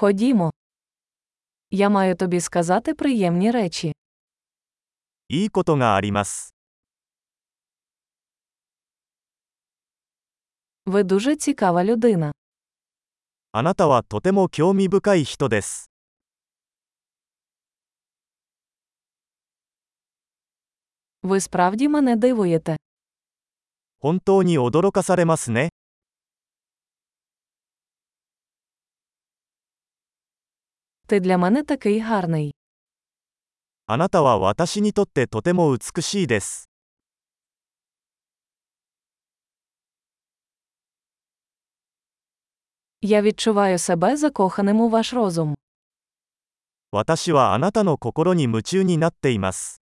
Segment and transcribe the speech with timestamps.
[0.00, 0.51] Ходімо.
[1.71, 3.93] Я маю тобі сказати приємні речі.
[5.29, 6.53] いいことがあります。
[10.85, 12.31] Ви дуже цікава людина.
[13.51, 15.89] あなたはとても興味深い人です。
[21.23, 22.77] Ви справді мене дивуєте.
[23.99, 25.69] 本当に驚かされますね。
[31.10, 32.52] Ти для мене такий гарний.
[33.88, 36.68] あなたは私にとってとても美しいです。
[43.00, 45.54] Я відчуваю себе закоханим у ваш розум.
[46.90, 49.80] 私はあなたの心に夢中になっています。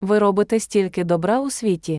[0.00, 1.98] Ви робите стільки добра у світі.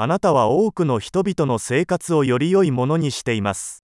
[0.00, 3.82] あなたは多くの人々の生活をより良いものにしています。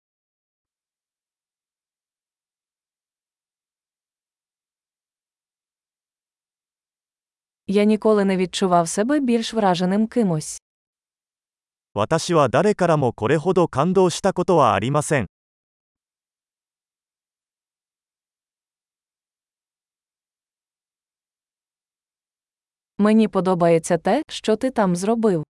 [7.67, 10.61] Я ніколи не відчував себе більш враженим кимось.
[11.95, 15.27] 私は誰からもこれほど感動したことはありません。
[22.99, 25.45] Мені подобається те, що ти там зробив.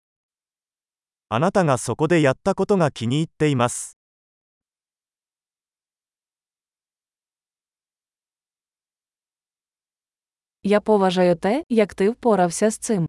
[1.28, 3.98] あなたがそこでやったことが気に入っています。
[10.62, 13.06] Я поважаю те, як ти впорався з цим.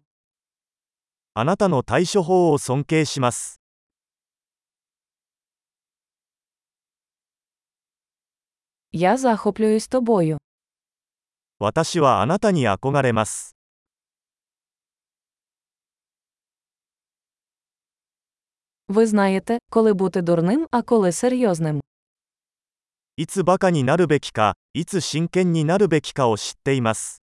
[1.34, 3.60] あなたの対処法を尊敬します。
[8.92, 10.38] Я захоплююсь тобою.
[11.58, 13.56] 私はあなたに憧れます。
[18.90, 21.80] Ви знаєте, коли бути дурним, а коли серйозним.
[23.18, 27.22] いつバカになるべきか、いつ真剣になるべきかを知っています。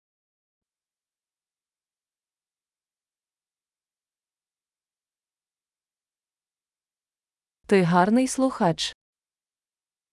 [7.66, 8.92] Ти гарний слухач.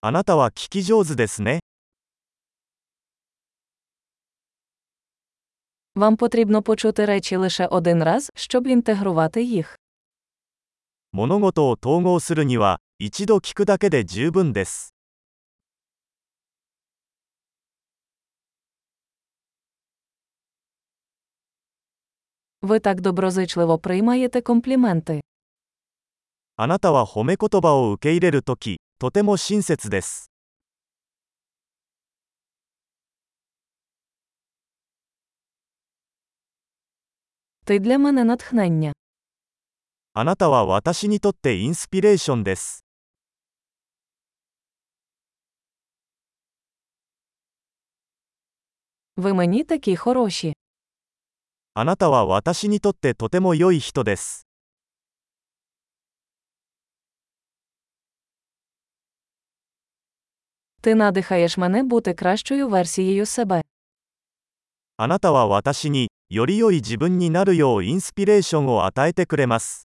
[0.02, 1.60] あなたは聞き上手ですね。
[5.94, 9.76] Вам потрібно почути речі лише один раз, щоб інтегрувати їх.
[11.14, 14.94] 物事を統合するには、一度聞くだけで十分です。
[22.62, 25.20] Ви так доброзичливо приймаєте компліменти.
[26.56, 30.30] あなたは褒め言葉を受け入れるとき、とても親切です。
[37.64, 38.92] Ти для мене натхнення.
[40.14, 42.84] あなたは私にとってインスピレーションです。
[49.16, 50.54] Ви мені такі хороші.
[51.74, 54.46] あなたは私にとってとても良い人です。
[60.82, 63.62] Ти надихаєш мене бути кращою версією себе.
[64.96, 69.83] あなたは私に、より良い自分になるようインスピレーションを与えてくれます。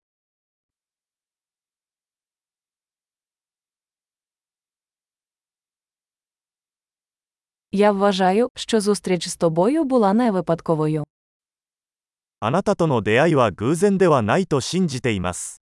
[7.72, 11.04] Я вважаю, що зустріч з тобою була не випадковою.
[12.40, 15.62] あなたとの出会いは偶然ではないと信じています。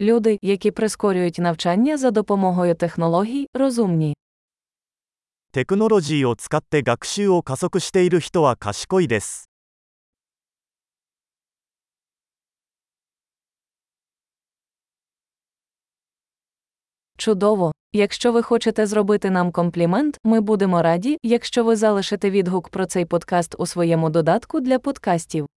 [0.00, 4.14] Люди, які прискорюють навчання за допомогою технологій, розумні.
[5.50, 9.48] テクノロジーを使って学習を加速している人は賢いです。
[17.23, 17.71] Чудово!
[17.93, 23.05] Якщо ви хочете зробити нам комплімент, ми будемо раді, якщо ви залишите відгук про цей
[23.05, 25.47] подкаст у своєму додатку для подкастів.